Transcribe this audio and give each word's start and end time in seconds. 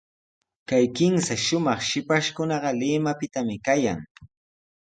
Kay 0.69 0.85
kimsa 0.97 1.33
shumaq 1.45 1.79
shipashkunaqa 1.87 2.69
Limapitami 2.79 3.55
kayan. 3.65 3.99